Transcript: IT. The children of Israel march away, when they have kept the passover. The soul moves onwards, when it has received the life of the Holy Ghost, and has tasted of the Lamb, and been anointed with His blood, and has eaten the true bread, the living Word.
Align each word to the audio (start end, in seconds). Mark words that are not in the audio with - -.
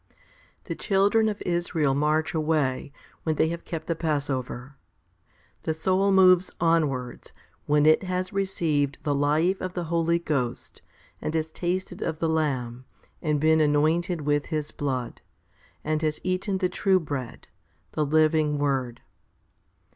IT. 0.09 0.15
The 0.63 0.73
children 0.73 1.29
of 1.29 1.43
Israel 1.43 1.93
march 1.93 2.33
away, 2.33 2.91
when 3.21 3.35
they 3.35 3.49
have 3.49 3.63
kept 3.63 3.85
the 3.85 3.93
passover. 3.95 4.75
The 5.61 5.75
soul 5.75 6.11
moves 6.11 6.49
onwards, 6.59 7.33
when 7.67 7.85
it 7.85 8.01
has 8.01 8.33
received 8.33 8.97
the 9.03 9.13
life 9.13 9.61
of 9.61 9.73
the 9.75 9.83
Holy 9.93 10.17
Ghost, 10.17 10.81
and 11.21 11.35
has 11.35 11.51
tasted 11.51 12.01
of 12.01 12.17
the 12.17 12.27
Lamb, 12.29 12.85
and 13.21 13.39
been 13.39 13.61
anointed 13.61 14.21
with 14.21 14.47
His 14.47 14.71
blood, 14.71 15.21
and 15.83 16.01
has 16.01 16.19
eaten 16.23 16.57
the 16.57 16.67
true 16.67 16.99
bread, 16.99 17.47
the 17.91 18.03
living 18.03 18.57
Word. 18.57 19.01